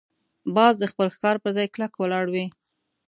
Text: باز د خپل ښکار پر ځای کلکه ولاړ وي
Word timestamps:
باز 0.55 0.73
د 0.79 0.83
خپل 0.91 1.07
ښکار 1.15 1.35
پر 1.43 1.51
ځای 1.57 1.67
کلکه 1.75 1.97
ولاړ 1.99 2.25
وي 2.33 2.45